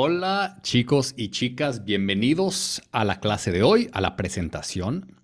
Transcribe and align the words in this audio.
Hola 0.00 0.60
chicos 0.62 1.12
y 1.16 1.30
chicas, 1.30 1.84
bienvenidos 1.84 2.80
a 2.92 3.04
la 3.04 3.18
clase 3.18 3.50
de 3.50 3.64
hoy, 3.64 3.90
a 3.92 4.00
la 4.00 4.14
presentación 4.14 5.20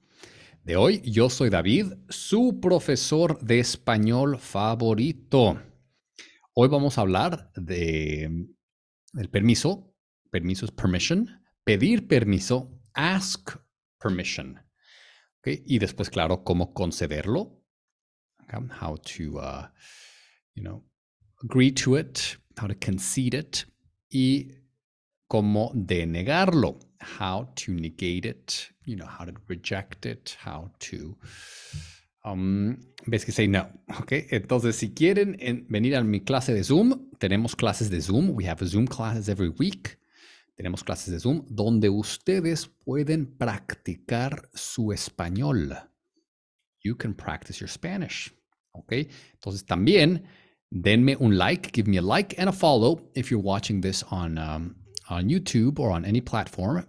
de 0.65 0.75
hoy. 0.75 1.01
Yo 1.03 1.31
soy 1.31 1.49
David, 1.49 1.93
su 2.09 2.59
profesor 2.61 3.39
de 3.39 3.61
español 3.61 4.37
favorito. 4.37 5.63
Hoy 6.55 6.69
vamos 6.69 6.99
a 6.99 7.03
hablar 7.03 7.53
de 7.55 8.49
el 9.17 9.31
permiso. 9.31 9.95
Permiso 10.33 10.65
es 10.65 10.73
permission. 10.73 11.41
Pedir 11.63 12.09
permiso, 12.09 12.77
ask 12.95 13.57
permission. 14.01 14.61
Y 15.45 15.79
después, 15.79 16.11
claro, 16.11 16.43
cómo 16.43 16.75
concederlo. 16.75 17.63
How 18.53 18.97
to, 18.99 19.39
uh, 19.39 19.69
you 20.57 20.65
know, 20.65 20.85
agree 21.45 21.71
to 21.71 21.97
it, 21.97 22.19
how 22.61 22.67
to 22.67 22.75
concede 22.85 23.39
it. 23.39 23.69
Y 24.11 24.64
cómo 25.29 25.71
denegarlo. 25.75 26.79
How 27.21 27.53
to 27.57 27.73
negate 27.73 28.27
it, 28.27 28.73
you 28.85 28.97
know, 28.97 29.07
how 29.07 29.25
to 29.27 29.33
reject 29.49 30.07
it, 30.07 30.37
how 30.43 30.71
to 30.79 31.17
um, 32.25 32.79
basically 33.07 33.35
say 33.35 33.47
no. 33.47 33.69
Okay. 34.01 34.27
Entonces, 34.31 34.77
si 34.77 34.95
quieren 34.95 35.67
venir 35.69 35.97
a 35.97 36.03
mi 36.03 36.21
clase 36.21 36.55
de 36.55 36.63
Zoom, 36.63 37.11
tenemos 37.19 37.55
clases 37.55 37.91
de 37.91 38.01
Zoom. 38.01 38.35
We 38.35 38.45
have 38.47 38.67
Zoom 38.67 38.87
classes 38.87 39.29
every 39.29 39.51
week. 39.59 39.99
Tenemos 40.57 40.83
clases 40.85 41.13
de 41.13 41.19
Zoom 41.19 41.45
donde 41.49 41.89
ustedes 41.91 42.69
pueden 42.85 43.27
practicar 43.27 44.49
su 44.55 44.93
español. 44.93 45.77
You 46.83 46.97
can 46.97 47.15
practice 47.15 47.61
your 47.61 47.69
Spanish. 47.69 48.33
Okay. 48.73 49.09
Entonces, 49.35 49.65
también 49.65 50.25
denme 50.71 51.17
un 51.21 51.37
like, 51.37 51.71
give 51.73 51.89
me 51.89 51.99
a 51.99 52.03
like 52.03 52.35
and 52.39 52.49
a 52.49 52.53
follow 52.53 53.11
if 53.15 53.31
you're 53.31 53.43
watching 53.43 53.81
this 53.81 54.03
on 54.11 54.39
um, 54.39 54.77
on 55.09 55.29
YouTube 55.29 55.79
or 55.79 55.91
on 55.91 56.05
any 56.05 56.21
platform. 56.21 56.85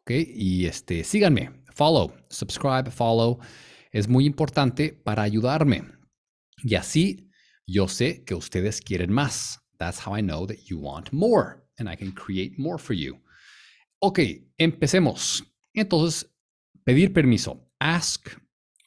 Ok, 0.00 0.10
y 0.10 0.66
este, 0.66 1.04
síganme, 1.04 1.50
follow, 1.74 2.14
subscribe, 2.30 2.90
follow. 2.90 3.38
Es 3.92 4.08
muy 4.08 4.26
importante 4.26 4.92
para 4.92 5.22
ayudarme. 5.22 5.84
Y 6.62 6.74
así 6.74 7.30
yo 7.66 7.88
sé 7.88 8.24
que 8.24 8.34
ustedes 8.34 8.80
quieren 8.80 9.12
más. 9.12 9.60
That's 9.78 9.98
how 9.98 10.14
I 10.14 10.22
know 10.22 10.46
that 10.46 10.64
you 10.68 10.78
want 10.78 11.12
more 11.12 11.64
and 11.78 11.88
I 11.88 11.96
can 11.96 12.12
create 12.12 12.58
more 12.58 12.78
for 12.78 12.94
you. 12.94 13.20
Ok, 14.00 14.20
empecemos. 14.58 15.44
Entonces, 15.74 16.30
pedir 16.84 17.12
permiso. 17.12 17.68
Ask 17.80 18.30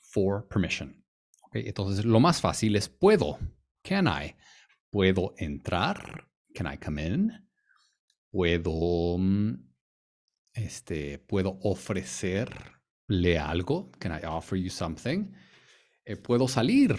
for 0.01 0.47
permission. 0.47 1.03
Okay, 1.47 1.67
entonces, 1.67 2.05
lo 2.05 2.19
más 2.19 2.41
fácil 2.41 2.75
es 2.75 2.89
puedo. 2.89 3.37
Can 3.83 4.07
I? 4.07 4.35
¿Puedo 4.89 5.33
entrar? 5.37 6.27
Can 6.53 6.67
I 6.67 6.77
come 6.77 7.05
in? 7.05 7.50
Puedo, 8.31 9.17
mm, 9.17 9.53
este, 10.53 11.19
puedo 11.19 11.59
ofrecerle 11.61 13.39
algo. 13.39 13.91
Can 13.99 14.11
I 14.11 14.25
offer 14.25 14.57
you 14.57 14.69
something? 14.69 15.33
Eh, 16.05 16.15
puedo 16.15 16.47
salir. 16.47 16.95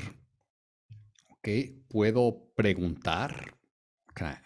Ok. 1.31 1.49
Puedo 1.89 2.53
preguntar. 2.55 3.59
Can 4.15 4.33
I 4.33 4.37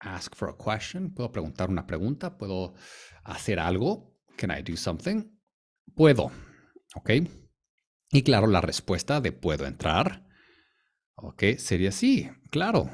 ask 0.00 0.34
for 0.34 0.50
a 0.50 0.56
question? 0.56 1.14
Puedo 1.14 1.32
preguntar 1.32 1.70
una 1.70 1.86
pregunta. 1.86 2.36
Puedo 2.36 2.74
hacer 3.24 3.58
algo. 3.58 4.14
Can 4.36 4.50
I 4.50 4.62
do 4.62 4.76
something? 4.76 5.24
Puedo. 5.94 6.30
Ok. 6.96 7.10
Y 8.10 8.22
claro, 8.22 8.46
la 8.46 8.60
respuesta 8.60 9.20
de 9.20 9.32
puedo 9.32 9.66
entrar. 9.66 10.26
Ok. 11.16 11.56
Sería 11.58 11.92
sí. 11.92 12.28
Claro. 12.50 12.90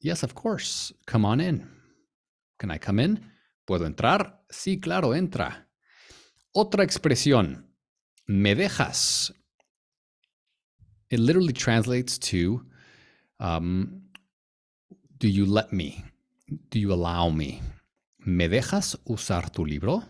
Yes, 0.00 0.24
of 0.24 0.34
course. 0.34 0.94
Come 1.06 1.26
on 1.26 1.40
in. 1.40 1.81
Can 2.62 2.70
I 2.70 2.78
come 2.78 3.02
in? 3.02 3.32
¿Puedo 3.64 3.86
entrar? 3.86 4.44
Sí, 4.48 4.78
claro, 4.78 5.16
entra. 5.16 5.68
Otra 6.52 6.84
expresión. 6.84 7.74
Me 8.28 8.54
dejas. 8.54 9.34
It 11.10 11.18
literally 11.18 11.52
translates 11.52 12.20
to 12.20 12.64
um, 13.40 14.08
Do 15.18 15.26
you 15.26 15.44
let 15.44 15.72
me? 15.72 16.04
Do 16.70 16.78
you 16.78 16.92
allow 16.92 17.30
me? 17.30 17.60
¿Me 18.18 18.48
dejas 18.48 18.96
usar 19.06 19.50
tu 19.50 19.64
libro? 19.64 20.04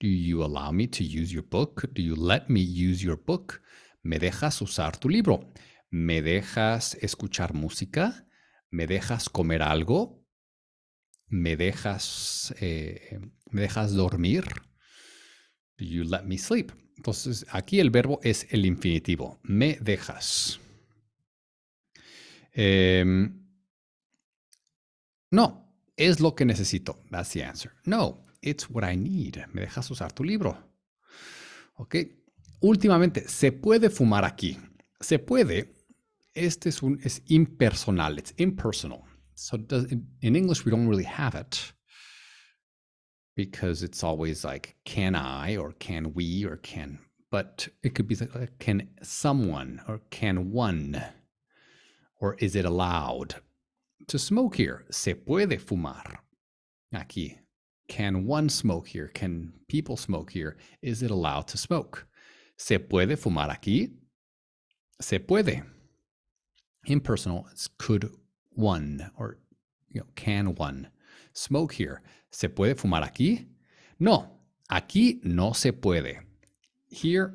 Do 0.00 0.08
you 0.08 0.42
allow 0.42 0.72
me 0.72 0.88
to 0.88 1.04
use 1.04 1.32
your 1.32 1.44
book? 1.44 1.88
Do 1.92 2.02
you 2.02 2.16
let 2.16 2.50
me 2.50 2.58
use 2.60 3.00
your 3.00 3.16
book? 3.16 3.62
¿Me 4.02 4.18
dejas 4.18 4.60
usar 4.60 4.96
tu 4.98 5.08
libro? 5.08 5.52
¿Me 5.88 6.20
dejas 6.20 6.96
escuchar 7.00 7.54
música? 7.54 8.26
¿Me 8.70 8.88
dejas 8.88 9.28
comer 9.28 9.62
algo? 9.62 10.19
Me 11.30 11.56
dejas, 11.56 12.54
eh, 12.60 13.18
me 13.50 13.62
dejas 13.62 13.94
dormir. 13.94 14.44
Do 15.78 15.84
you 15.84 16.04
let 16.04 16.24
me 16.24 16.36
sleep? 16.36 16.72
Entonces, 16.96 17.46
aquí 17.50 17.80
el 17.80 17.88
verbo 17.88 18.20
es 18.22 18.46
el 18.50 18.66
infinitivo. 18.66 19.40
Me 19.42 19.78
dejas. 19.80 20.60
Um, 22.54 23.46
no, 25.30 25.72
es 25.96 26.20
lo 26.20 26.34
que 26.34 26.44
necesito. 26.44 27.02
That's 27.10 27.30
the 27.30 27.44
answer. 27.44 27.72
No, 27.84 28.26
it's 28.42 28.68
what 28.68 28.84
I 28.84 28.96
need. 28.96 29.38
Me 29.52 29.62
dejas 29.62 29.90
usar 29.90 30.12
tu 30.12 30.24
libro. 30.24 30.58
Ok. 31.76 31.96
Últimamente, 32.60 33.26
¿se 33.28 33.52
puede 33.52 33.88
fumar 33.88 34.24
aquí? 34.24 34.58
Se 35.00 35.18
puede. 35.18 35.72
Este 36.34 36.68
es 36.68 36.82
un 36.82 37.00
es 37.02 37.22
impersonal. 37.28 38.18
It's 38.18 38.34
impersonal. 38.36 39.09
So 39.40 39.56
does, 39.56 39.86
in 39.86 40.36
English, 40.36 40.66
we 40.66 40.70
don't 40.70 40.86
really 40.86 41.04
have 41.04 41.34
it 41.34 41.72
because 43.34 43.82
it's 43.82 44.04
always 44.04 44.44
like, 44.44 44.76
can 44.84 45.14
I 45.14 45.56
or 45.56 45.72
can 45.72 46.12
we 46.12 46.44
or 46.44 46.56
can, 46.58 46.98
but 47.30 47.66
it 47.82 47.94
could 47.94 48.06
be 48.06 48.16
like, 48.16 48.36
uh, 48.36 48.46
can 48.58 48.90
someone 49.02 49.80
or 49.88 50.02
can 50.10 50.52
one 50.52 51.02
or 52.20 52.34
is 52.34 52.54
it 52.54 52.66
allowed 52.66 53.36
to 54.08 54.18
smoke 54.18 54.56
here? 54.56 54.84
Se 54.90 55.14
puede 55.14 55.58
fumar 55.58 56.18
aquí. 56.94 57.38
Can 57.88 58.26
one 58.26 58.50
smoke 58.50 58.88
here? 58.88 59.08
Can 59.08 59.54
people 59.68 59.96
smoke 59.96 60.30
here? 60.30 60.58
Is 60.82 61.02
it 61.02 61.10
allowed 61.10 61.48
to 61.48 61.56
smoke? 61.56 62.06
Se 62.58 62.76
puede 62.76 63.16
fumar 63.16 63.48
aquí? 63.48 63.90
Se 65.00 65.18
puede. 65.18 65.62
Impersonal, 66.84 67.46
it's 67.50 67.68
could 67.78 68.10
one 68.52 69.10
or 69.16 69.38
you 69.90 70.00
know, 70.00 70.06
can 70.14 70.54
one 70.54 70.88
smoke 71.32 71.72
here? 71.72 72.02
¿Se 72.30 72.48
puede 72.48 72.74
fumar 72.74 73.02
aquí? 73.02 73.46
No, 73.98 74.28
aquí 74.70 75.20
no 75.24 75.52
se 75.52 75.72
puede. 75.72 76.20
Here 76.88 77.34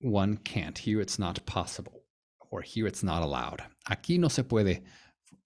one 0.00 0.38
can't. 0.38 0.76
Here 0.78 1.00
it's 1.00 1.18
not 1.18 1.44
possible. 1.46 2.02
Or 2.50 2.62
here 2.62 2.86
it's 2.86 3.02
not 3.02 3.22
allowed. 3.22 3.62
Aquí 3.90 4.18
no 4.18 4.28
se 4.28 4.42
puede. 4.42 4.82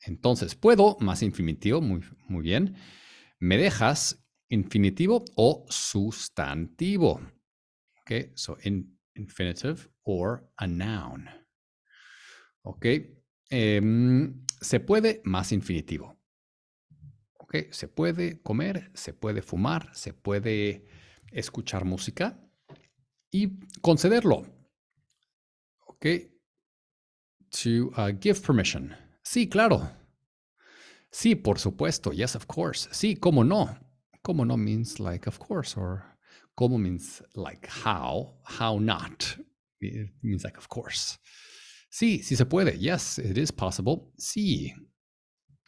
Entonces, 0.06 0.54
puedo 0.54 0.98
más 1.00 1.22
infinitivo, 1.22 1.80
muy, 1.82 2.02
muy 2.28 2.42
bien. 2.42 2.76
Me 3.40 3.56
dejas 3.56 4.16
infinitivo 4.50 5.24
o 5.36 5.66
sustantivo. 5.68 7.20
Okay, 8.00 8.30
so 8.34 8.56
in 8.64 8.86
infinitive 9.16 9.88
or 10.04 10.44
a 10.58 10.66
noun. 10.66 11.28
Okay, 12.66 13.06
um, 13.50 14.44
se 14.60 14.80
puede 14.80 15.22
más 15.24 15.52
infinitivo. 15.52 16.16
¿Ok? 17.38 17.56
Se 17.70 17.88
puede 17.88 18.40
comer, 18.42 18.90
se 18.94 19.12
puede 19.12 19.42
fumar, 19.42 19.90
se 19.94 20.12
puede 20.12 20.86
escuchar 21.32 21.84
música 21.84 22.40
y 23.30 23.58
concederlo. 23.80 24.46
¿Ok? 25.86 26.06
To 27.50 27.86
uh, 27.96 28.16
give 28.20 28.40
permission. 28.40 28.94
Sí, 29.22 29.48
claro. 29.48 29.90
Sí, 31.10 31.34
por 31.34 31.58
supuesto. 31.58 32.12
Yes, 32.12 32.36
of 32.36 32.46
course. 32.46 32.88
Sí, 32.92 33.16
cómo 33.16 33.44
no. 33.44 33.76
Cómo 34.22 34.44
no 34.44 34.56
means 34.56 35.00
like 35.00 35.28
of 35.28 35.38
course 35.38 35.76
or 35.76 36.04
cómo 36.54 36.78
means 36.78 37.22
like 37.34 37.66
how. 37.66 38.38
How 38.44 38.78
not. 38.78 39.38
It 39.80 40.10
means 40.22 40.44
like 40.44 40.56
of 40.56 40.68
course. 40.68 41.18
Sí, 41.90 42.22
sí 42.22 42.36
se 42.36 42.46
puede. 42.46 42.78
Yes, 42.78 43.18
it 43.18 43.36
is 43.36 43.50
possible. 43.52 44.12
Sí. 44.16 44.72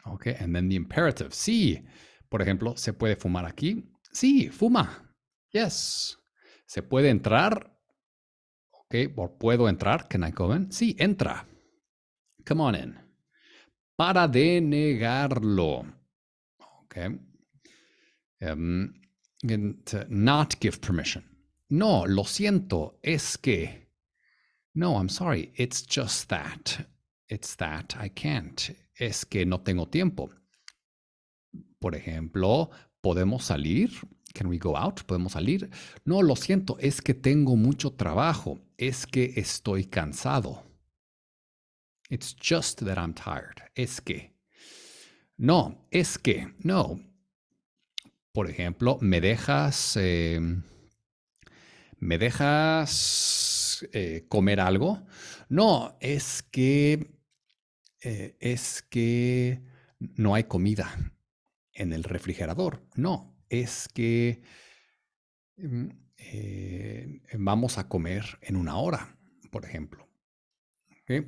Ok, 0.04 0.28
and 0.40 0.54
then 0.54 0.68
the 0.68 0.76
imperative. 0.76 1.30
Sí. 1.32 1.84
Por 2.28 2.40
ejemplo, 2.40 2.76
¿se 2.76 2.92
puede 2.92 3.16
fumar 3.16 3.44
aquí? 3.44 3.84
Sí, 4.12 4.48
fuma. 4.48 5.14
Yes. 5.50 6.16
¿Se 6.64 6.82
puede 6.82 7.10
entrar? 7.10 7.76
Ok, 8.70 8.94
or 9.16 9.36
puedo 9.36 9.68
entrar. 9.68 10.08
Can 10.08 10.24
I 10.24 10.30
go 10.30 10.54
in? 10.54 10.70
Sí, 10.70 10.96
entra. 10.98 11.46
Come 12.46 12.62
on 12.62 12.74
in. 12.74 12.98
Para 13.96 14.28
denegarlo. 14.28 15.84
Ok. 16.84 16.96
Um, 18.40 18.94
not 20.08 20.54
give 20.60 20.78
permission. 20.78 21.24
No, 21.68 22.06
lo 22.06 22.24
siento, 22.24 22.98
es 23.02 23.36
que. 23.36 23.81
No, 24.74 24.96
I'm 24.96 25.08
sorry. 25.08 25.52
It's 25.56 25.82
just 25.82 26.28
that. 26.28 26.86
It's 27.28 27.56
that 27.56 27.94
I 27.98 28.08
can't. 28.08 28.70
Es 28.98 29.24
que 29.24 29.44
no 29.44 29.58
tengo 29.58 29.86
tiempo. 29.86 30.30
Por 31.80 31.94
ejemplo, 31.94 32.70
¿podemos 33.02 33.44
salir? 33.44 33.90
Can 34.34 34.48
we 34.48 34.58
go 34.58 34.76
out? 34.76 35.04
¿Podemos 35.06 35.32
salir? 35.32 35.68
No, 36.06 36.22
lo 36.22 36.36
siento, 36.36 36.78
es 36.78 37.02
que 37.02 37.14
tengo 37.14 37.56
mucho 37.56 37.92
trabajo. 37.92 38.60
Es 38.78 39.06
que 39.06 39.34
estoy 39.36 39.84
cansado. 39.84 40.62
It's 42.08 42.34
just 42.34 42.82
that 42.84 42.98
I'm 42.98 43.14
tired. 43.14 43.62
Es 43.74 44.00
que. 44.00 44.32
No, 45.36 45.86
es 45.90 46.18
que. 46.18 46.54
No. 46.62 47.00
Por 48.32 48.48
ejemplo, 48.48 48.98
¿me 49.00 49.20
dejas... 49.20 49.96
Em, 49.96 50.62
¿Me 51.98 52.18
dejas 52.18 53.61
eh, 53.92 54.26
comer 54.28 54.60
algo? 54.60 55.04
No, 55.48 55.96
es 56.00 56.42
que... 56.42 57.10
Eh, 58.04 58.36
es 58.40 58.82
que 58.82 59.62
no 60.00 60.34
hay 60.34 60.44
comida 60.44 61.12
en 61.72 61.92
el 61.92 62.02
refrigerador. 62.02 62.82
No, 62.96 63.36
es 63.48 63.88
que 63.94 64.42
mm, 65.56 65.86
eh, 66.16 67.20
vamos 67.38 67.78
a 67.78 67.88
comer 67.88 68.38
en 68.42 68.56
una 68.56 68.76
hora, 68.76 69.16
por 69.50 69.64
ejemplo. 69.64 70.08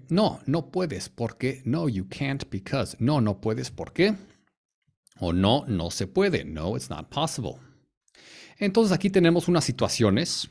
No, 0.08 0.40
no 0.46 0.70
puedes 0.70 1.08
porque, 1.10 1.60
no, 1.66 1.88
you 1.88 2.08
can't 2.08 2.48
because, 2.50 2.96
no, 3.00 3.20
no 3.20 3.40
puedes 3.40 3.70
porque, 3.70 4.14
o 5.18 5.32
no, 5.32 5.66
no 5.66 5.90
se 5.90 6.06
puede, 6.06 6.44
no, 6.44 6.76
it's 6.76 6.88
not 6.88 7.08
possible. 7.12 7.56
Entonces 8.58 8.92
aquí 8.92 9.10
tenemos 9.10 9.46
unas 9.48 9.64
situaciones 9.64 10.50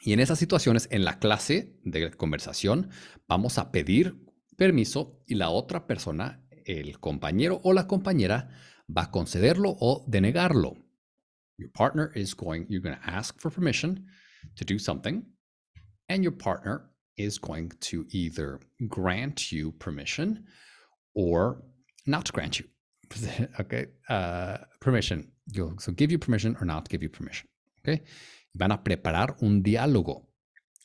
y 0.00 0.12
en 0.12 0.20
esas 0.20 0.38
situaciones, 0.38 0.88
en 0.90 1.04
la 1.04 1.18
clase 1.18 1.78
de 1.84 2.10
conversación, 2.12 2.90
vamos 3.26 3.58
a 3.58 3.70
pedir 3.72 4.16
permiso 4.56 5.22
y 5.26 5.34
la 5.34 5.50
otra 5.50 5.86
persona, 5.86 6.44
el 6.64 6.98
compañero 7.00 7.60
o 7.64 7.72
la 7.72 7.86
compañera, 7.86 8.50
va 8.88 9.02
a 9.02 9.10
concederlo 9.10 9.76
o 9.80 10.04
denegarlo. 10.08 10.76
Your 11.58 11.70
partner 11.70 12.12
is 12.14 12.34
going, 12.34 12.66
you're 12.68 12.82
going 12.82 12.96
to 12.96 13.10
ask 13.10 13.40
for 13.40 13.50
permission 13.50 14.06
to 14.56 14.64
do 14.64 14.78
something, 14.78 15.24
and 16.08 16.22
your 16.22 16.36
partner 16.36 16.90
is 17.16 17.38
going 17.38 17.72
to 17.80 18.04
either 18.10 18.60
grant 18.88 19.50
you 19.50 19.72
permission 19.72 20.44
or 21.14 21.62
not 22.06 22.30
grant 22.32 22.58
you. 22.58 22.66
okay, 23.60 23.86
uh, 24.08 24.58
permission. 24.80 25.32
So 25.78 25.92
give 25.92 26.10
you 26.10 26.18
permission 26.18 26.56
or 26.60 26.66
not 26.66 26.88
give 26.88 27.02
you 27.02 27.08
permission. 27.08 27.48
Okay, 27.86 28.02
van 28.56 28.72
a 28.72 28.82
preparar 28.82 29.36
un 29.40 29.62
diálogo. 29.62 30.28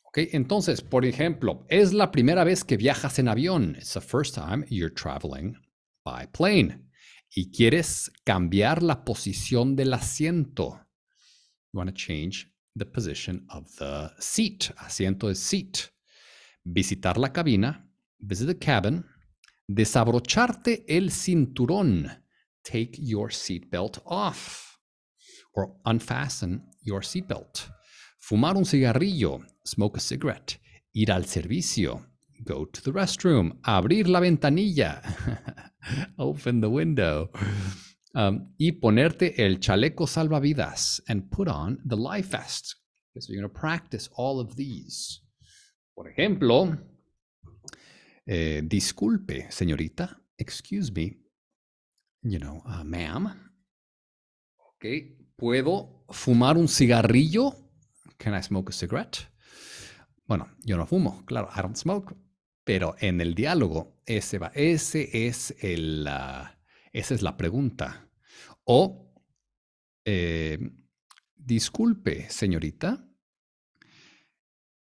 Okay, 0.06 0.30
entonces, 0.34 0.82
por 0.82 1.06
ejemplo, 1.06 1.66
es 1.70 1.94
la 1.94 2.12
primera 2.12 2.44
vez 2.44 2.64
que 2.64 2.76
viajas 2.76 3.18
en 3.20 3.30
avión. 3.30 3.76
It's 3.78 3.94
the 3.94 4.02
first 4.02 4.36
time 4.36 4.66
you're 4.70 4.94
traveling 4.94 5.56
by 6.04 6.28
plane. 6.28 6.90
Y 7.34 7.50
quieres 7.52 8.12
cambiar 8.26 8.84
la 8.84 9.06
posición 9.06 9.76
del 9.78 9.94
asiento. 9.94 10.86
You 11.72 11.80
want 11.80 11.90
to 11.90 11.96
change 11.96 12.52
the 12.76 12.86
position 12.86 13.46
of 13.50 13.74
the 13.78 14.12
seat. 14.20 14.74
Asiento 14.78 15.30
es 15.30 15.40
seat. 15.40 15.92
visitar 16.64 17.18
la 17.18 17.32
cabina, 17.32 17.88
visit 18.20 18.48
the 18.48 18.58
cabin, 18.58 19.06
desabrocharte 19.68 20.86
el 20.88 21.12
cinturón, 21.12 22.24
take 22.64 22.92
your 22.98 23.32
seatbelt 23.32 24.02
off, 24.06 24.71
or 25.54 25.76
unfasten 25.86 26.62
your 26.84 27.02
seatbelt, 27.02 27.70
fumar 28.20 28.56
un 28.56 28.66
cigarrillo, 28.66 29.44
smoke 29.64 29.98
a 29.98 30.02
cigarette, 30.02 30.60
ir 30.94 31.12
al 31.12 31.26
servicio, 31.26 32.06
go 32.44 32.66
to 32.66 32.82
the 32.82 32.92
restroom, 32.92 33.60
abrir 33.64 34.08
la 34.08 34.20
ventanilla, 34.20 35.02
open 36.18 36.62
the 36.62 36.70
window, 36.70 37.30
um, 38.16 38.54
y 38.58 38.72
ponerte 38.74 39.36
el 39.38 39.60
chaleco 39.60 40.08
salvavidas 40.08 41.02
and 41.08 41.30
put 41.30 41.48
on 41.48 41.80
the 41.86 41.96
life 41.96 42.32
vest. 42.32 42.76
So 43.20 43.34
you're 43.34 43.42
going 43.42 43.54
to 43.54 43.60
practice 43.60 44.10
all 44.16 44.40
of 44.40 44.56
these. 44.56 45.22
Por 45.94 46.08
ejemplo, 46.10 46.78
eh, 48.26 48.62
disculpe, 48.64 49.52
señorita, 49.52 50.18
excuse 50.38 50.92
me, 50.92 51.18
you 52.24 52.40
know, 52.40 52.64
uh, 52.66 52.84
ma'am. 52.84 53.52
Ok, 54.58 54.86
¿puedo 55.42 56.06
fumar 56.10 56.56
un 56.56 56.68
cigarrillo? 56.68 57.56
Can 58.18 58.38
I 58.38 58.44
smoke 58.44 58.70
a 58.70 58.74
cigarette? 58.74 59.28
Bueno, 60.28 60.48
yo 60.64 60.78
no 60.78 60.86
fumo, 60.86 61.26
claro, 61.26 61.50
I 61.58 61.62
don't 61.64 61.76
smoke. 61.76 62.16
Pero 62.64 62.96
en 63.00 63.20
el 63.22 63.34
diálogo, 63.34 64.00
ese, 64.06 64.38
va, 64.38 64.52
ese 64.54 65.26
es 65.26 65.56
el, 65.60 66.08
esa 66.94 67.14
es 67.16 67.24
la 67.24 67.38
pregunta. 67.38 68.08
O, 68.66 69.16
eh, 70.06 70.60
disculpe, 71.36 72.30
señorita, 72.30 73.10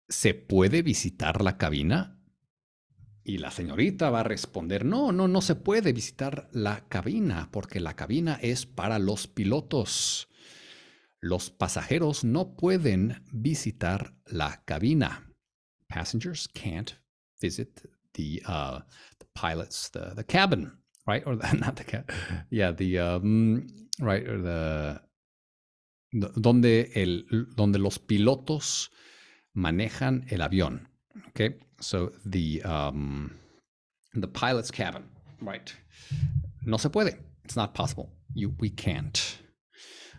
¿se 0.09 0.35
puede 0.35 0.83
visitar 0.83 1.43
la 1.43 1.59
cabina? 1.59 2.23
Y 3.25 3.39
la 3.39 3.51
señorita 3.51 4.09
va 4.11 4.21
a 4.21 4.25
responder, 4.25 4.85
no, 4.85 5.11
no, 5.11 5.27
no 5.27 5.41
se 5.41 5.57
puede 5.57 5.93
visitar 5.93 6.49
la 6.53 6.87
cabina 6.89 7.49
porque 7.51 7.81
la 7.81 7.97
cabina 7.97 8.39
es 8.41 8.67
para 8.67 9.01
los 9.01 9.27
pilotos. 9.27 10.29
Los 11.25 11.49
pasajeros 11.49 12.23
no 12.23 12.55
pueden 12.55 13.23
visitar 13.33 14.13
la 14.27 14.63
cabina. 14.67 15.23
Passengers 15.89 16.47
can't 16.47 16.99
visit 17.41 17.81
the, 18.13 18.43
uh, 18.47 18.81
the 19.21 19.27
pilots, 19.35 19.89
the, 19.89 20.13
the 20.15 20.23
cabin, 20.23 20.71
right? 21.07 21.23
Or 21.27 21.35
the, 21.35 21.51
not 21.59 21.77
the 21.77 21.85
cabin. 21.85 22.15
Yeah, 22.51 22.73
the, 22.73 22.99
um, 22.99 23.67
right, 24.01 24.23
or 24.29 24.43
the, 24.43 25.01
donde, 26.13 26.91
el, 26.95 27.23
donde 27.57 27.79
los 27.79 27.97
pilotos 27.97 28.91
manejan 29.57 30.31
el 30.31 30.41
avión. 30.41 30.87
Okay, 31.29 31.55
so 31.81 32.13
the, 32.27 32.63
um, 32.65 33.35
the 34.13 34.29
pilot's 34.29 34.71
cabin, 34.71 35.05
right? 35.41 35.75
No 36.67 36.77
se 36.77 36.91
puede. 36.91 37.17
It's 37.47 37.57
not 37.57 37.73
possible. 37.73 38.11
You, 38.35 38.53
we 38.59 38.69
can't. 38.69 39.39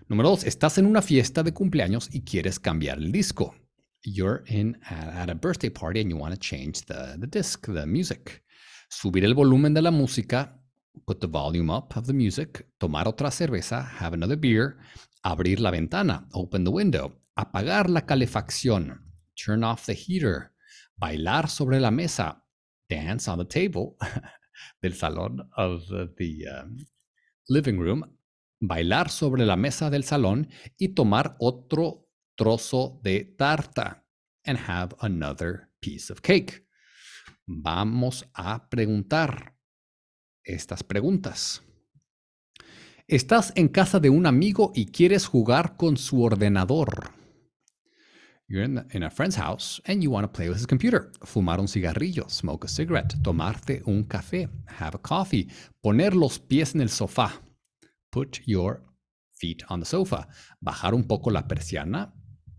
Número 0.07 0.29
dos, 0.29 0.43
estás 0.43 0.77
en 0.77 0.85
una 0.85 1.01
fiesta 1.01 1.41
de 1.41 1.51
cumpleaños 1.51 2.13
y 2.13 2.21
quieres 2.21 2.59
cambiar 2.59 2.99
el 2.99 3.11
disco. 3.11 3.55
You're 4.03 4.43
in 4.45 4.77
at, 4.83 5.31
a 5.31 5.33
birthday 5.33 5.71
party 5.71 5.99
and 5.99 6.11
you 6.11 6.15
want 6.15 6.31
to 6.31 6.39
change 6.39 6.85
the, 6.85 7.17
the 7.17 7.25
disc, 7.25 7.65
the 7.65 7.87
music. 7.87 8.43
Subir 8.87 9.25
el 9.25 9.33
volumen 9.33 9.73
de 9.73 9.81
la 9.81 9.89
música, 9.89 10.61
put 11.07 11.19
the 11.21 11.27
volume 11.27 11.71
up 11.71 11.97
of 11.97 12.05
the 12.05 12.13
music, 12.13 12.67
tomar 12.79 13.07
otra 13.07 13.31
cerveza, 13.31 13.83
have 13.83 14.13
another 14.13 14.35
beer, 14.35 14.77
abrir 15.23 15.59
la 15.59 15.71
ventana, 15.71 16.27
open 16.33 16.63
the 16.63 16.71
window, 16.71 17.11
apagar 17.35 17.89
la 17.89 18.01
calefacción, 18.01 18.99
turn 19.35 19.63
off 19.63 19.87
the 19.87 19.95
heater, 19.95 20.51
bailar 20.99 21.49
sobre 21.49 21.79
la 21.79 21.89
mesa, 21.89 22.43
dance 22.87 23.27
on 23.27 23.39
the 23.39 23.45
table 23.45 23.97
del 24.83 24.93
salón 24.93 25.39
of 25.57 25.81
the, 26.17 26.45
um, 26.47 26.77
living 27.49 27.79
room, 27.79 28.03
bailar 28.67 29.09
sobre 29.09 29.45
la 29.45 29.55
mesa 29.55 29.89
del 29.89 30.03
salón 30.03 30.49
y 30.77 30.89
tomar 30.89 31.35
otro 31.39 32.07
trozo 32.35 32.99
de 33.03 33.23
tarta 33.23 34.05
and 34.45 34.59
have 34.67 34.95
another 34.99 35.69
piece 35.79 36.11
of 36.11 36.21
cake. 36.21 36.65
Vamos 37.47 38.25
a 38.33 38.69
preguntar 38.69 39.55
estas 40.43 40.83
preguntas. 40.83 41.61
Estás 43.07 43.53
en 43.55 43.67
casa 43.67 43.99
de 43.99 44.09
un 44.09 44.25
amigo 44.25 44.71
y 44.73 44.87
quieres 44.87 45.27
jugar 45.27 45.77
con 45.77 45.97
su 45.97 46.23
ordenador. 46.23 47.11
You're 48.47 48.63
in, 48.63 49.03
a 49.03 49.09
friend's 49.09 49.35
house 49.37 49.81
and 49.85 50.03
you 50.03 50.11
want 50.11 50.23
to 50.23 50.31
play 50.31 50.47
with 50.49 50.57
his 50.57 50.67
computer. 50.67 51.11
Fumar 51.23 51.59
un 51.59 51.67
cigarrillo, 51.67 52.29
smoke 52.29 52.65
a 52.65 52.67
cigarette, 52.67 53.15
tomarte 53.23 53.81
un 53.85 54.03
café, 54.03 54.49
have 54.67 54.95
a 54.95 54.99
coffee, 54.99 55.47
poner 55.81 56.15
los 56.15 56.37
pies 56.37 56.75
en 56.75 56.81
el 56.81 56.89
sofá, 56.89 57.41
put 58.15 58.39
your 58.45 58.81
feet 59.33 59.61
on 59.69 59.81
the 59.81 59.85
sofa, 59.85 60.25
bajar 60.61 60.93
un 60.93 61.03
poco 61.03 61.29
la 61.29 61.41
persiana, 61.41 62.13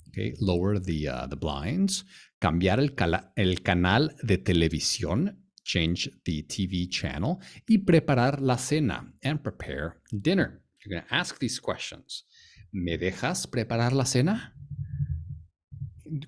okay, 0.09 0.35
lower 0.39 0.79
the, 0.79 1.09
uh, 1.09 1.27
the 1.27 1.37
blinds, 1.37 2.05
cambiar 2.39 2.79
el, 2.79 3.63
canal 3.63 4.15
de 4.23 4.37
televisión, 4.37 5.35
change 5.65 6.11
the 6.27 6.43
TV 6.43 6.87
channel, 6.91 7.39
y 7.67 7.79
preparar 7.79 8.41
la 8.43 8.59
cena, 8.59 9.15
and 9.23 9.43
prepare 9.43 10.03
dinner. 10.13 10.63
You're 10.85 11.01
going 11.01 11.09
to 11.09 11.15
ask 11.15 11.39
these 11.39 11.59
questions. 11.59 12.25
¿Me 12.73 12.99
dejas 12.99 13.47
preparar 13.47 13.93
la 13.93 14.05
cena? 14.05 14.53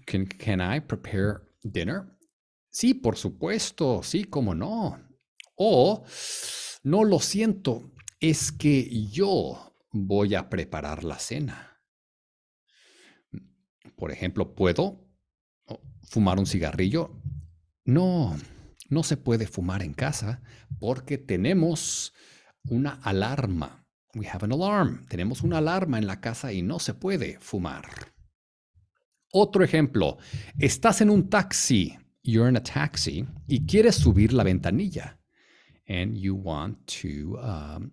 Can, 0.07 0.25
can 0.27 0.63
I 0.63 0.81
prepare 0.81 1.43
dinner? 1.63 2.17
Sí, 2.71 2.95
por 2.95 3.17
supuesto, 3.17 4.03
sí, 4.03 4.25
cómo 4.25 4.55
no. 4.55 4.99
O, 5.57 6.05
no 6.85 7.05
lo 7.05 7.19
siento, 7.21 7.93
es 8.21 8.53
que 8.53 9.07
yo 9.09 9.75
voy 9.93 10.35
a 10.35 10.49
preparar 10.49 11.05
la 11.05 11.19
cena. 11.19 11.81
Por 13.97 14.11
ejemplo, 14.11 14.55
¿puedo 14.55 15.09
fumar 16.03 16.39
un 16.39 16.47
cigarrillo? 16.47 17.21
No, 17.85 18.37
no 18.89 19.03
se 19.03 19.17
puede 19.17 19.47
fumar 19.47 19.83
en 19.83 19.95
casa 19.95 20.43
porque 20.79 21.19
tenemos 21.19 22.13
una 22.65 22.93
alarma. 23.03 23.87
We 24.15 24.27
have 24.27 24.45
an 24.45 24.53
alarm. 24.53 25.07
Tenemos 25.07 25.43
una 25.43 25.59
alarma 25.59 25.99
en 25.99 26.07
la 26.07 26.21
casa 26.21 26.53
y 26.53 26.63
no 26.63 26.79
se 26.79 26.95
puede 26.95 27.39
fumar. 27.41 27.85
Otro 29.33 29.63
ejemplo. 29.63 30.19
Estás 30.59 31.01
en 31.01 31.11
un 31.11 31.29
taxi. 31.29 31.97
You're 32.23 32.49
in 32.49 32.57
a 32.57 32.63
taxi 32.63 33.27
y 33.47 33.67
quieres 33.67 33.97
subir 33.97 34.33
la 34.33 34.45
ventanilla. 34.45 35.19
And 35.87 36.17
you 36.17 36.35
want 36.35 36.87
to, 37.01 37.39
um, 37.39 37.93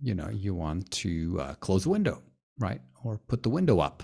you 0.00 0.14
know, 0.14 0.28
you 0.30 0.54
want 0.54 0.90
to 0.90 1.38
uh, 1.40 1.54
close 1.54 1.84
the 1.84 1.90
window, 1.90 2.22
right? 2.58 2.80
Or 3.02 3.18
put 3.18 3.42
the 3.42 3.48
window 3.48 3.80
up. 3.80 4.02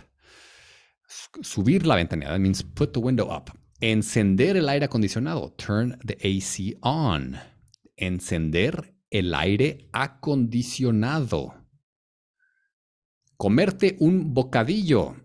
Subir 1.43 1.85
la 1.85 1.97
ventanilla. 1.97 2.31
That 2.31 2.41
means 2.41 2.63
put 2.63 2.93
the 2.93 3.01
window 3.01 3.29
up. 3.29 3.51
Encender 3.81 4.57
el 4.57 4.69
aire 4.69 4.87
acondicionado. 4.87 5.57
Turn 5.57 5.99
the 6.05 6.17
AC 6.23 6.77
on. 6.83 7.39
Encender 7.97 8.95
el 9.11 9.35
aire 9.35 9.89
acondicionado. 9.93 11.55
Comerte 13.37 13.97
un 14.01 14.33
bocadillo. 14.33 15.17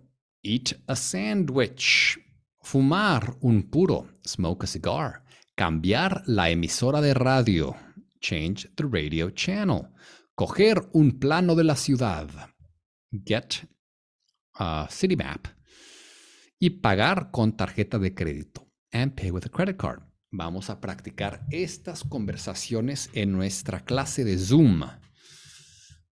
Eat 0.41 0.73
a 0.87 0.95
sandwich. 0.95 2.17
Fumar 2.61 3.37
un 3.41 3.63
puro. 3.63 4.07
Smoke 4.25 4.63
a 4.63 4.67
cigar. 4.67 5.23
Cambiar 5.55 6.23
la 6.25 6.49
emisora 6.49 7.01
de 7.01 7.13
radio. 7.13 7.75
Change 8.25 8.71
the 8.75 8.85
radio 8.85 9.29
channel. 9.29 9.89
Coger 10.33 10.89
un 10.93 11.19
plano 11.19 11.53
de 11.53 11.63
la 11.63 11.75
ciudad. 11.75 12.27
Get 13.11 13.67
a 14.55 14.87
city 14.89 15.15
map. 15.15 15.47
Y 16.57 16.81
pagar 16.81 17.29
con 17.29 17.55
tarjeta 17.55 17.99
de 17.99 18.15
crédito. 18.15 18.67
And 18.91 19.13
pay 19.13 19.29
with 19.29 19.45
a 19.45 19.49
credit 19.49 19.77
card 19.77 20.01
vamos 20.31 20.69
a 20.69 20.81
practicar 20.81 21.45
estas 21.51 22.03
conversaciones 22.03 23.11
en 23.13 23.31
nuestra 23.31 23.85
clase 23.85 24.23
de 24.23 24.37
Zoom. 24.37 24.83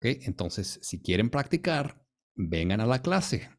Entonces, 0.01 0.79
si 0.81 0.99
quieren 0.99 1.29
practicar, 1.29 2.03
vengan 2.35 2.81
a 2.81 2.85
la 2.85 3.03
clase 3.03 3.49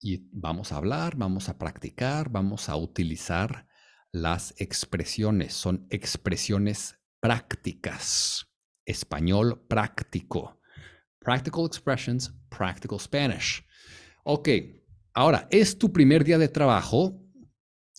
y 0.00 0.28
vamos 0.32 0.72
a 0.72 0.76
hablar, 0.76 1.16
vamos 1.16 1.50
a 1.50 1.58
practicar, 1.58 2.30
vamos 2.30 2.70
a 2.70 2.76
utilizar 2.76 3.66
las 4.10 4.54
expresiones. 4.58 5.52
Son 5.52 5.86
expresiones 5.90 6.97
prácticas. 7.20 8.46
Español 8.86 9.66
práctico. 9.68 10.60
Practical 11.20 11.66
expressions, 11.66 12.32
practical 12.48 12.98
Spanish. 12.98 13.64
Ok, 14.24 14.48
ahora, 15.14 15.46
es 15.50 15.78
tu 15.78 15.92
primer 15.92 16.24
día 16.24 16.38
de 16.38 16.48
trabajo 16.48 17.28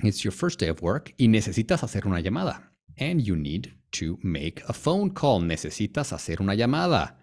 It's 0.02 0.24
your 0.24 0.32
first 0.32 0.62
day 0.62 0.70
of 0.70 0.82
work 0.82 1.14
y 1.18 1.28
necesitas 1.28 1.84
hacer 1.84 2.08
una 2.08 2.22
llamada. 2.22 2.74
And 2.98 3.22
you 3.22 3.36
need 3.36 3.74
to 3.92 4.18
make 4.24 4.64
a 4.68 4.74
phone 4.74 5.10
call. 5.10 5.42
Necesitas 5.42 6.14
hacer 6.14 6.42
una 6.42 6.56
llamada. 6.56 7.20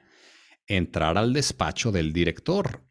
Entrar 0.68 1.16
al 1.16 1.32
despacho 1.32 1.90
del 1.90 2.12
director. 2.12 2.82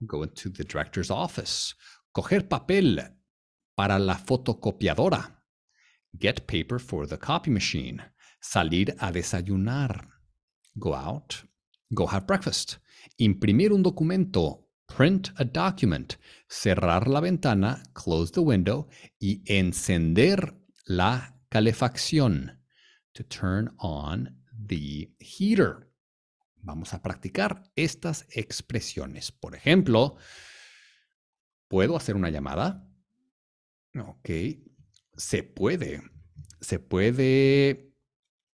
Go 0.00 0.24
into 0.24 0.50
the 0.50 0.64
director's 0.64 1.10
office. 1.10 1.74
Coger 2.12 2.48
papel 2.48 3.00
para 3.74 3.98
la 3.98 4.18
fotocopiadora. 4.18 5.42
Get 6.12 6.46
paper 6.46 6.78
for 6.78 7.06
the 7.06 7.18
copy 7.18 7.50
machine. 7.50 8.02
Salir 8.44 8.94
a 8.98 9.10
desayunar. 9.10 10.20
Go 10.74 10.94
out. 10.94 11.34
Go 11.90 12.06
have 12.06 12.26
breakfast. 12.26 12.76
Imprimir 13.16 13.72
un 13.72 13.82
documento 13.82 14.68
print 14.86 15.30
a 15.38 15.44
document, 15.44 16.16
cerrar 16.46 17.08
la 17.08 17.20
ventana, 17.20 17.82
close 17.94 18.30
the 18.32 18.40
window 18.40 18.86
y 19.18 19.42
encender 19.46 20.54
la 20.86 21.34
calefacción, 21.48 22.60
to 23.14 23.24
turn 23.24 23.74
on 23.78 24.28
the 24.66 25.10
heater. 25.18 25.90
Vamos 26.62 26.92
a 26.92 27.02
practicar 27.02 27.62
estas 27.76 28.26
expresiones. 28.30 29.32
Por 29.32 29.54
ejemplo, 29.54 30.16
¿puedo 31.68 31.96
hacer 31.96 32.14
una 32.14 32.28
llamada? 32.28 32.86
Ok. 33.98 34.30
Se 35.16 35.42
puede. 35.42 36.02
Se 36.60 36.78
puede 36.78 37.93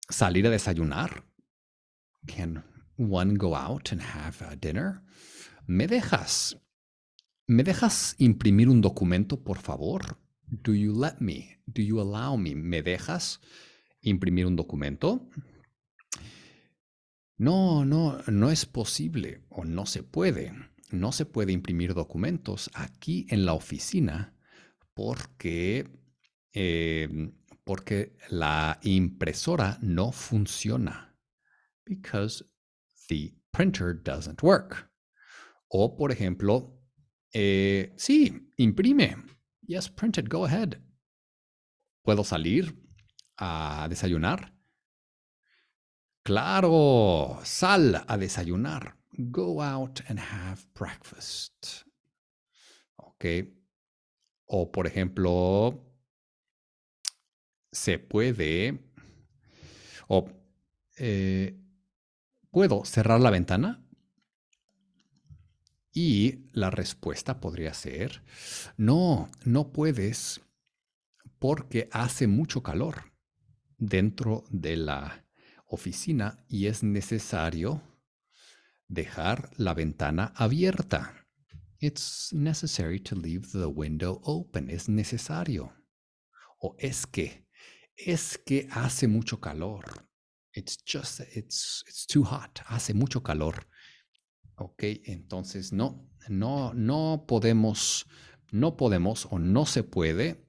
salir 0.08 0.46
a 0.46 0.50
desayunar. 0.50 1.24
Can 2.26 2.64
one 2.96 3.34
go 3.36 3.54
out 3.54 3.92
and 3.92 4.00
have 4.00 4.42
a 4.42 4.56
dinner? 4.56 5.02
¿Me 5.66 5.86
dejas? 5.86 6.56
¿Me 7.46 7.62
dejas 7.62 8.16
imprimir 8.18 8.68
un 8.68 8.80
documento, 8.80 9.42
por 9.42 9.58
favor? 9.58 10.18
Do 10.48 10.74
you 10.74 10.92
let 10.92 11.20
me? 11.20 11.60
Do 11.66 11.82
you 11.82 12.00
allow 12.00 12.36
me? 12.36 12.54
¿Me 12.54 12.82
dejas 12.82 13.40
imprimir 14.00 14.46
un 14.46 14.56
documento? 14.56 15.28
No, 17.38 17.84
no, 17.84 18.18
no 18.28 18.50
es 18.50 18.64
posible 18.64 19.44
o 19.50 19.64
no 19.64 19.86
se 19.86 20.02
puede. 20.02 20.52
No 20.90 21.12
se 21.12 21.26
puede 21.26 21.52
imprimir 21.52 21.94
documentos 21.94 22.70
aquí 22.74 23.26
en 23.30 23.44
la 23.44 23.52
oficina 23.52 24.34
porque, 24.94 25.90
em, 26.52 27.32
porque 27.66 28.16
la 28.30 28.78
impresora 28.82 29.76
no 29.82 30.12
funciona. 30.12 31.12
Because 31.84 32.44
the 33.08 33.34
printer 33.52 33.92
doesn't 33.92 34.42
work. 34.42 34.88
O, 35.68 35.96
por 35.96 36.12
ejemplo, 36.12 36.78
eh, 37.34 37.92
sí, 37.96 38.52
imprime. 38.56 39.16
Yes, 39.66 39.88
print 39.88 40.18
it, 40.18 40.28
go 40.28 40.44
ahead. 40.44 40.80
¿Puedo 42.04 42.22
salir 42.24 42.72
a 43.36 43.88
desayunar? 43.88 44.52
Claro, 46.22 47.40
sal 47.42 47.96
a 48.06 48.16
desayunar. 48.16 48.94
Go 49.32 49.60
out 49.60 50.02
and 50.08 50.20
have 50.20 50.66
breakfast. 50.72 51.84
Ok. 52.96 53.24
O, 54.46 54.70
por 54.70 54.86
ejemplo, 54.86 55.85
se 57.76 57.98
puede. 57.98 58.80
O, 60.08 60.30
eh, 60.96 61.60
¿puedo 62.50 62.84
cerrar 62.84 63.20
la 63.20 63.30
ventana? 63.30 63.86
Y 65.92 66.48
la 66.52 66.70
respuesta 66.70 67.40
podría 67.40 67.72
ser, 67.72 68.22
no, 68.76 69.30
no 69.44 69.72
puedes 69.72 70.42
porque 71.38 71.88
hace 71.92 72.26
mucho 72.26 72.62
calor 72.62 73.12
dentro 73.78 74.44
de 74.50 74.76
la 74.76 75.24
oficina 75.66 76.44
y 76.48 76.66
es 76.66 76.82
necesario 76.82 77.82
dejar 78.88 79.50
la 79.56 79.72
ventana 79.74 80.32
abierta. 80.36 81.26
It's 81.78 82.32
necessary 82.32 83.00
to 83.00 83.16
leave 83.16 83.48
the 83.52 83.66
window 83.66 84.20
open. 84.22 84.70
Es 84.70 84.88
necesario. 84.88 85.72
O 86.58 86.74
es 86.78 87.06
que, 87.06 87.45
es 87.96 88.38
que 88.38 88.68
hace 88.70 89.08
mucho 89.08 89.40
calor. 89.40 89.84
It's 90.52 90.78
just, 90.84 91.20
it's, 91.34 91.84
it's 91.86 92.06
too 92.06 92.24
hot. 92.24 92.60
Hace 92.66 92.94
mucho 92.94 93.22
calor. 93.22 93.66
Ok, 94.56 94.84
entonces 95.04 95.72
no, 95.72 96.08
no, 96.28 96.72
no 96.72 97.24
podemos, 97.28 98.06
no 98.52 98.76
podemos 98.76 99.26
o 99.30 99.38
no 99.38 99.66
se 99.66 99.82
puede, 99.82 100.46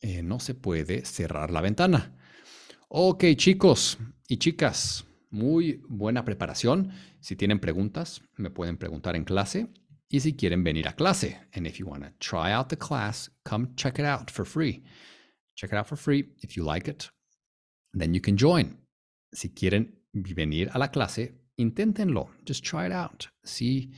eh, 0.00 0.22
no 0.22 0.38
se 0.38 0.54
puede 0.54 1.04
cerrar 1.04 1.50
la 1.50 1.60
ventana. 1.60 2.16
Ok, 2.88 3.24
chicos 3.36 3.98
y 4.28 4.36
chicas, 4.36 5.04
muy 5.30 5.82
buena 5.88 6.24
preparación. 6.24 6.92
Si 7.20 7.34
tienen 7.34 7.58
preguntas, 7.58 8.22
me 8.36 8.50
pueden 8.50 8.76
preguntar 8.76 9.16
en 9.16 9.24
clase. 9.24 9.68
Y 10.08 10.20
si 10.20 10.34
quieren 10.34 10.62
venir 10.62 10.86
a 10.88 10.94
clase, 10.94 11.40
and 11.54 11.66
if 11.66 11.78
you 11.78 11.86
want 11.86 12.04
to 12.04 12.10
try 12.18 12.52
out 12.52 12.68
the 12.68 12.76
class, 12.76 13.30
come 13.44 13.74
check 13.76 13.98
it 13.98 14.04
out 14.04 14.30
for 14.30 14.44
free. 14.44 14.84
Check 15.54 15.72
it 15.72 15.76
out 15.76 15.86
for 15.86 15.96
free. 15.96 16.24
If 16.42 16.56
you 16.56 16.64
like 16.64 16.88
it, 16.88 17.10
then 17.92 18.14
you 18.14 18.20
can 18.20 18.36
join. 18.36 18.78
Si 19.32 19.50
quieren 19.50 19.92
venir 20.12 20.70
a 20.72 20.78
la 20.78 20.88
clase, 20.88 21.32
inténtenlo. 21.56 22.30
Just 22.44 22.64
try 22.64 22.86
it 22.86 22.92
out. 22.92 23.28
See, 23.44 23.92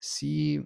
see, 0.00 0.60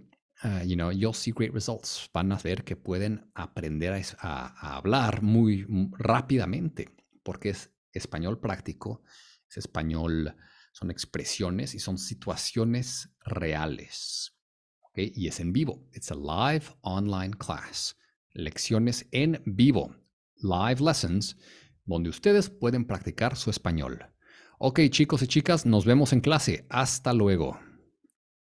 uh, 0.44 0.62
you 0.64 0.76
know, 0.76 0.90
you'll 0.90 1.12
see 1.12 1.32
great 1.32 1.52
results. 1.52 2.08
Van 2.12 2.32
a 2.32 2.36
ver 2.36 2.64
que 2.64 2.76
pueden 2.76 3.30
aprender 3.34 3.92
a, 3.92 4.54
a, 4.60 4.76
hablar 4.76 5.22
muy, 5.22 5.66
rápidamente 5.98 6.88
porque 7.22 7.50
es 7.50 7.70
español 7.92 8.40
práctico, 8.40 9.02
es 9.48 9.58
español, 9.58 10.34
son 10.72 10.90
expresiones 10.90 11.74
y 11.74 11.78
son 11.78 11.98
situaciones 11.98 13.10
reales. 13.24 14.36
¿okay? 14.82 15.12
Y 15.14 15.28
es 15.28 15.40
en 15.40 15.52
vivo. 15.52 15.88
It's 15.92 16.10
a 16.10 16.14
live 16.14 16.66
online 16.82 17.34
class. 17.34 17.96
Lecciones 18.32 19.06
en 19.10 19.42
vivo. 19.44 19.94
Live 20.40 20.82
lessons 20.84 21.36
donde 21.84 22.10
ustedes 22.10 22.50
pueden 22.50 22.86
practicar 22.86 23.36
su 23.36 23.50
español. 23.50 24.06
Ok 24.58 24.80
chicos 24.90 25.22
y 25.22 25.26
chicas, 25.26 25.66
nos 25.66 25.84
vemos 25.84 26.12
en 26.12 26.20
clase. 26.20 26.66
Hasta 26.68 27.12
luego. 27.12 27.58